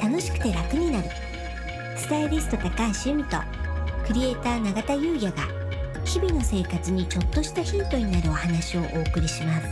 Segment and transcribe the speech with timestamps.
[0.00, 1.08] 楽しくて楽になる。
[1.96, 2.70] スタイリスト高
[3.04, 3.36] 橋由美と
[4.06, 5.46] クリエイター永田優也が
[6.04, 9.68] 日々の生活にちょっとしたヒントになるお話をお送りします。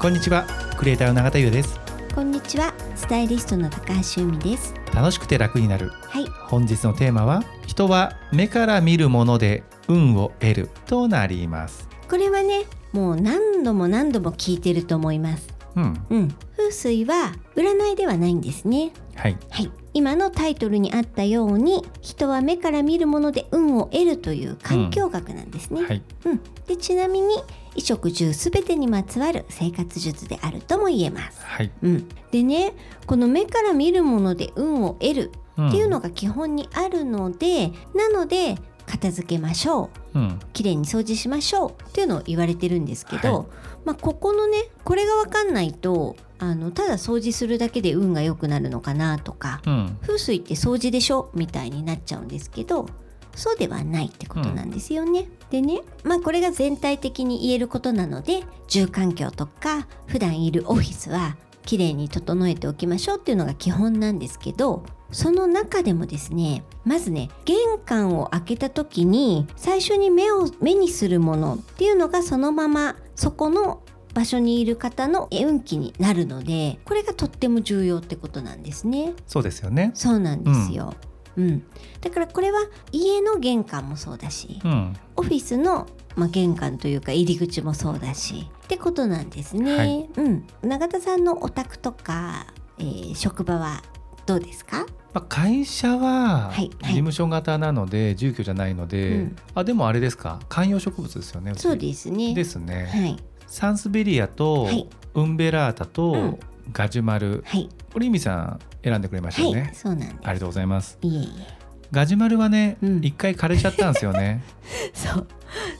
[0.00, 0.46] こんにちは
[0.78, 1.78] クリエイターの永田優です。
[2.14, 4.74] こんにちはスタイリストの高橋由美です。
[4.94, 5.90] 楽しくて楽になる。
[5.90, 6.26] はい。
[6.48, 15.48] 本日のテーマは人は目から見るもので運を得るとなりますこれはねもう何度も何度も聞いてると思います。
[15.76, 16.06] うん。
[16.10, 16.34] うん。
[16.56, 18.92] 風水は占いではないんですね。
[19.14, 19.36] はい。
[19.50, 19.70] はい。
[19.92, 26.02] 今のタイトルにあったように人は目から見るもので運を得るという環境学なんですね、はい。
[26.26, 27.34] うん、でちなみに
[27.70, 31.40] 衣食住すべてにまつわる生活術であるとも言えます。
[31.42, 31.70] はい。
[31.82, 32.74] うん、でね
[33.06, 40.18] この目から見るもので運を得るうんっていうのが基本にあるので、なので片付けましょう。
[40.18, 40.38] うん。
[40.52, 41.70] きれいに掃除しましょう。
[41.70, 43.46] っていうのを言われてるんですけど、はい。
[43.84, 49.98] まあ、ここのねこれが分かんないとあのただ掃除するだけで運が良くなるのかなとかうん。
[50.02, 51.30] 風水って掃除でしょ？
[51.34, 52.88] みたいになっちゃうんですけど
[53.34, 55.28] そうではないってことなんですよね。
[55.50, 73.82] でねまあこれが全体的に言えることなので住環境とか普段いるオフィスはきれいに整えておきましょうっていうのが基本なんですけどその中でもですねまずね玄関を開けた時に最初に目を目にするものっていうのがそのままそこの
[74.14, 79.12] 場所にいる方の運気になるのでこれがとっても重要ってことなんですね。
[79.26, 80.94] そうですよねそうなんですよ。
[81.36, 81.62] うん、
[82.00, 82.60] だからこれは
[82.92, 88.50] 家の玄関もそうだし、うんオフィスの、まあ、玄関というか入り口もそうだし。
[88.64, 89.76] ってことなんですね。
[89.76, 90.08] はい。
[90.16, 92.46] うん、永田さんのお宅とか、
[92.78, 93.82] えー職場は
[94.26, 94.86] どうですか？
[95.14, 99.36] まあ、会社は事務所型なので住居じゃないので、うん。
[99.54, 100.40] あでもあれですか？
[100.48, 101.60] 観葉植物ですよねち。
[101.60, 102.34] そうですね。
[102.34, 103.16] ですね、はい。
[103.46, 104.88] サンスベリアと、はい。
[105.14, 106.38] ウンベラータと、うん。
[106.72, 107.44] ガジュマル。
[107.46, 107.68] はい。
[107.92, 110.18] これイミさん選んでくれましたよね、はい、そうなんです。
[110.24, 110.98] ありがとうございます。
[111.00, 111.56] いえいえ。
[111.92, 113.00] ガジュマルはねうん。
[113.04, 114.42] 一、回枯れちゃったんですよね。
[114.92, 115.26] そう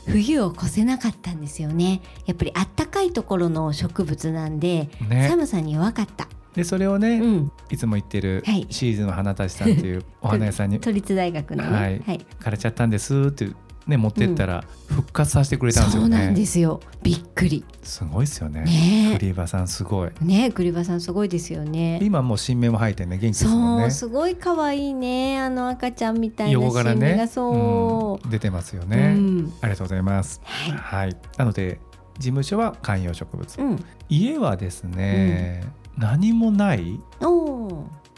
[0.07, 2.01] 冬を越せなかったんですよね。
[2.25, 6.27] やっぱりあったかいところの植物なんで、ね寒さに弱かった。
[6.55, 11.71] でそれをね、うん、いつも言ってるはいシーズンの花たちさんっていうお花屋さんに 都立大学のね。
[11.71, 13.49] はいはい枯れちゃったんですって
[13.87, 16.79] ね持ってったら復活させてくれたんですよそうなんねですよ。
[17.03, 17.63] びっくり。
[17.83, 20.25] すごいですよねねクリーバーさんすごいえ。
[20.25, 21.99] ねえ、栗羽さんすごいですよね。
[22.01, 25.39] 今もう新芽も生えてね元気ですもんねそう、すごい可愛いね。
[25.39, 28.25] あの赤ちゃんみたいな新芽がそう。
[28.25, 30.71] うん出てますようね、んありがとうございますはい。
[30.71, 31.79] はいなので
[32.15, 33.83] 事務所は観葉植物、うん。
[34.09, 35.63] 家はですね、
[35.97, 36.99] 何もない。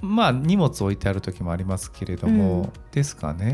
[0.02, 3.52] まあ荷物置いてある時もありますけれども、うんですかね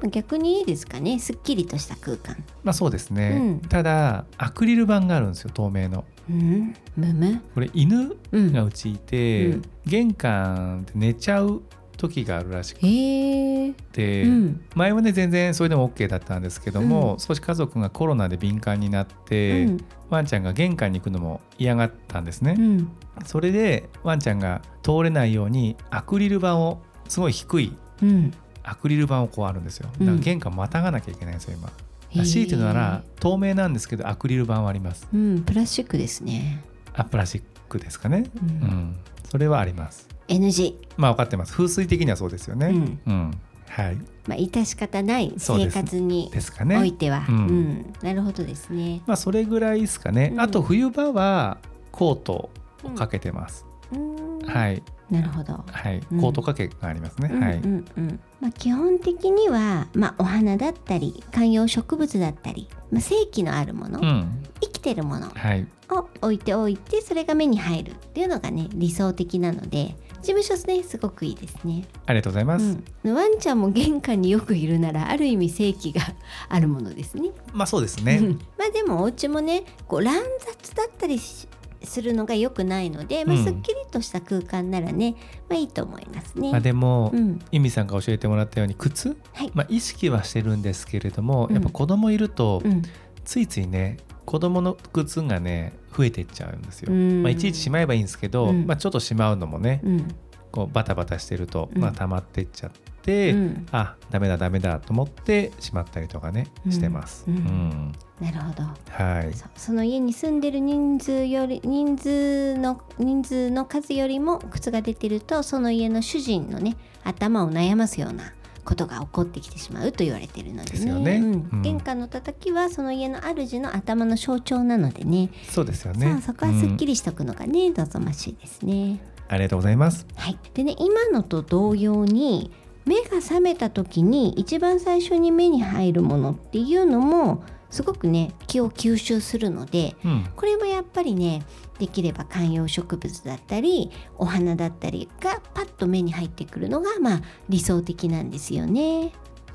[0.00, 1.18] あ、でも逆にいいですかね。
[1.18, 2.36] すっきりとした空間。
[2.62, 6.74] まあそうですね、うんただアクリル板があるんですよ透明のうん。
[6.96, 7.40] むむ。
[7.54, 8.52] これ犬うん。
[8.52, 11.62] がうちいて、うん玄関で寝ちゃう
[11.96, 13.72] 時があるらしくへえ。
[13.92, 14.60] て、うん。
[14.74, 19.78] 前はね全然それでも OK だったんですけども、うん少し家族がコロナで敏感になって、うん。
[20.10, 22.88] ワンちゃんが玄関に行くのも嫌がったんですね、うん。
[23.24, 27.72] それでワンちゃんが通れないようにアクリル板をすごい低い
[28.02, 28.32] うん。
[28.70, 29.88] アクリル板をこうあるんですよ。
[29.98, 31.68] だから玄関またがなきゃいけないんですよ今、
[32.10, 35.08] へえ強いて言うなら透明なんですけどアクリル板はあります。
[35.12, 36.64] うん、プラスチックですね。
[36.94, 38.30] あプラスチックですかね。
[38.36, 38.48] ううん。
[38.48, 38.96] ん、
[39.28, 40.08] それはあります。
[40.28, 40.74] NG。
[40.96, 41.52] まあ分かってます。
[41.52, 42.68] 風水的にはそうですよね。
[42.68, 43.00] うん。
[43.06, 43.96] うん、はい。
[44.28, 46.78] まあ致し方ない生活にですかね。
[46.78, 47.38] おいては、ううん。
[47.38, 49.02] ん、なるほどですね。
[49.06, 50.40] まあそれぐらいですかね、うん。
[50.40, 51.58] あと冬場は
[51.90, 52.50] コート
[52.84, 54.38] をかけてます、うん。
[54.46, 55.64] はいなるほど。
[55.66, 56.20] はい、うん。
[56.20, 58.20] コート掛けがありますね、うんはい、うんうん。
[58.40, 64.44] まあ、基本的には、まあ、お花だったり観葉植物だったり、まあ、正気のあるもの、うん。
[64.60, 65.66] 生きてるものはい。
[65.92, 76.02] を置いておいてそれが目に入るっていうのがね理想的なので事務所ねすごくいいですね、ありがとうございます、うん、ワンちゃんも玄関によくいるならある意味正気が
[76.48, 77.30] あるものですね。
[77.52, 78.38] まあそうですね、うん。
[78.58, 81.48] まあでもお家もねこう乱雑だったりし
[81.82, 85.16] するのが良くないので、まあ、うんすっきりとした空間ならね、
[85.48, 86.50] まあいいと思いますね。
[86.50, 89.50] まあでも、うん、由美さんが教えてもらったように靴、はい。
[89.54, 91.54] まあ、意識はしてるんですけれども、うん。
[91.54, 92.82] やっぱ子供いると、うん、
[93.24, 96.92] ついついね子供の靴がね増えていっちゃうんですよ。
[96.92, 97.22] うん。
[97.22, 98.66] まあ、いちいちしまえばいいんですけど、うん。
[98.66, 100.08] まあ、ちょっとしまうのもね、うん、
[100.52, 101.80] こうバタバタしてると、うん。
[101.82, 102.70] まあ、溜まっていっちゃっ
[103.02, 103.66] て、うん。
[103.72, 106.72] あダメだダメだと思ってしまったりとかねうん。
[106.72, 107.24] してます。
[107.28, 107.36] うん。
[107.36, 107.92] うん。
[108.20, 108.62] なるほど。
[108.90, 109.32] はい。
[109.34, 118.32] そその家に住んでる人数より人数の人数の数よりも靴が出てるとその家の主人のね頭を悩ますような
[118.64, 120.70] ことが起こってきてしまうと言われているのでね。
[120.70, 121.16] ですよね。
[121.16, 121.48] うん。
[121.52, 121.62] うん。
[121.62, 125.30] 玄関の叩きはその家の主の頭の象徴なのでね。
[125.48, 126.20] そうですよね。
[126.24, 129.00] そこはすっきり、りしとくのがね、望ましいですね。
[129.32, 130.06] ありがとうございます。
[130.16, 132.50] はい、でね今のと同様に
[132.84, 140.28] 目が覚めた時に一番最初に目に入るものっていうのもすごくね気を吸収するのでうん。
[140.34, 141.44] これもやっぱりね
[141.78, 149.12] できれば観葉植物だったりお花だったりがパッと目に入ってくるのがまあ理想的なんですよね。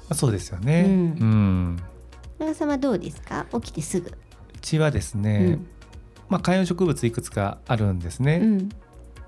[0.08, 0.86] あそうですよね。
[0.88, 0.94] うん。
[0.94, 0.96] う
[1.26, 1.78] ん。
[2.40, 3.46] 長さんはどうですか？
[3.52, 4.08] 起きてすぐ。
[4.08, 4.14] う
[4.62, 5.68] ちはですうね、ん。
[6.30, 8.70] まあ観葉植物いくつかあるんですね、うん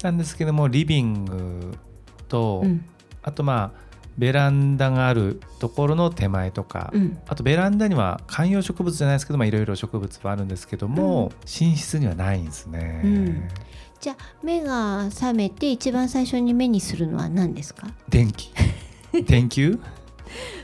[0.04, 1.78] なんですけどもリビング
[2.28, 2.86] と、うん。
[3.24, 7.20] あとまあベランダがあるところの手前とか、うん。
[7.28, 13.48] あとベランダには観葉植物じゃないですけどまあいろいろ植物はあるんですけども、寝室にはないんですね、うん。
[14.00, 17.88] じゃあ目が覚めて一番最初に目にするのは何ですか？
[18.10, 18.52] 電気。
[19.26, 19.80] 電球？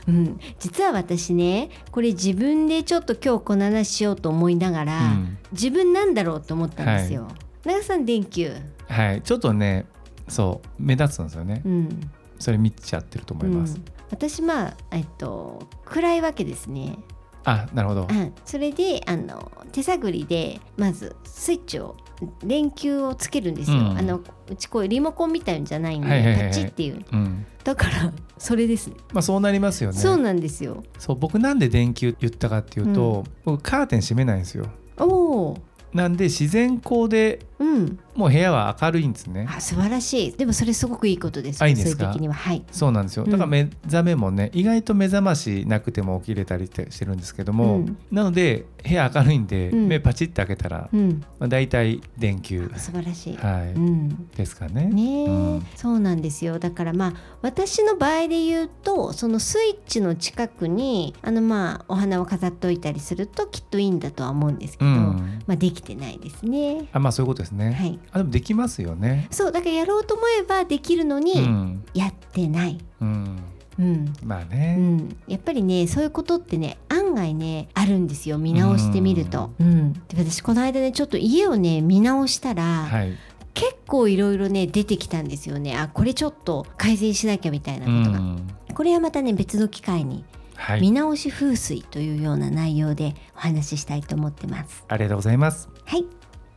[0.06, 5.38] うん、実は私ねこれ自分でちょっと今日この話しようと思いながら、うん。
[5.52, 7.28] 自分なんだろうと思ったんですよ。
[7.64, 8.52] 長さん電球、
[8.88, 9.22] はい。
[9.22, 9.86] ちょっとね
[10.28, 11.62] そう目立つんですよね。
[11.64, 12.10] うん。
[12.38, 13.84] それ見ちゃってると思います、うん。
[14.10, 16.98] 私まあえっと暗いわけですね。
[17.44, 18.06] あなるほど。
[18.10, 21.96] うん、それであの手探りでまずスイッチを
[22.42, 23.76] 電球をつけるんですよ。
[23.76, 23.98] うん。
[23.98, 26.48] あのうちこういうリモコンみたいんじゃないんで、はいはいはいはい。
[26.48, 27.04] パチっていう。
[27.12, 27.46] うん。
[27.62, 28.96] だからそれですね。
[29.12, 29.98] まあそうなりますよね。
[29.98, 30.82] そうなんですよ。
[30.98, 34.66] そう僕なんで電球言ったかっていうと、僕カーテン閉めないんですよ。
[34.98, 35.58] おお、
[35.92, 40.32] なんで自然光でうん、もう部屋は明るいんですねあ素晴らしい。
[40.32, 41.62] でもそれすごくいいことです。
[41.62, 42.04] あいいんですか？
[42.04, 42.64] そういう時にははい。
[42.70, 53.36] そうなんですようんだから目覚めもね、意外と目覚ましなくても起きれたりしてるんですけども、うんなので部屋明るいんで、うん目パチッて開けたら、うん、まあ、大体電球素晴らしい。
[53.36, 54.28] はい、うん。
[54.30, 54.86] ですかね。
[54.86, 57.12] ねそうなんですよだからまあ
[57.42, 66.88] 私の場合で言うとそのスイッチの近くにあのまあお花を飾っておいたりするときっといいんだとは思うんですけど、うんまあできてないですね。
[66.92, 67.72] あまあそういうことですね。
[67.72, 69.28] はい、あでもできますよね。
[69.30, 72.78] そうだからやろうと思えばできるのうにん、やってない。
[73.00, 73.38] うん、
[73.78, 74.14] うん。
[74.22, 78.38] うまあね、ん、やっぱりねそういうことってね案外ねあるんですよ。
[78.38, 79.52] 見直してみると。
[79.58, 79.92] うん。
[79.92, 83.16] で私この間ねちょっと家をね見直したら、はい、
[83.54, 85.76] 結構いろいろね出てきたんですよね。
[85.76, 90.24] あこれちょっと改善しなきゃみたいなうことが、ん、これはまたね別の機会に
[90.56, 94.84] はい、見直し風水というような内容でお話ししたいと思ってます。
[94.88, 95.68] ありがとうございます。
[95.84, 96.06] はい。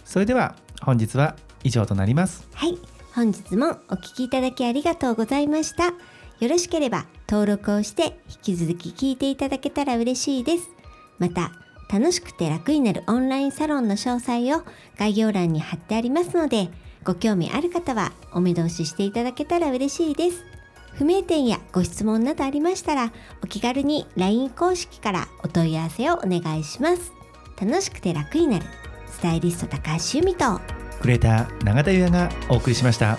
[0.05, 2.47] それでは本日は以上となります。
[2.53, 2.77] はい。
[3.13, 5.93] 本日もお聞きいただきありがとうございました。
[6.39, 10.69] よろしければ登録をして引き続き聞いていただけたら嬉しいです。
[11.17, 11.51] また
[11.91, 14.63] 楽しくて楽になるオンラインサロンの詳細を
[14.97, 16.69] 概要欄に貼ってありますので
[17.03, 20.43] ご興味ある方はお目通ししていただけたら嬉しいです。
[20.93, 23.11] 不明点やご質問などありましたら
[23.43, 27.13] お気軽に LINE 公式からお問い合わせをお願いします。
[27.59, 28.65] 楽しくて楽になる。
[29.17, 30.61] スタイリスト高橋由美と
[31.01, 33.17] クレーター永田優也がお送りしました。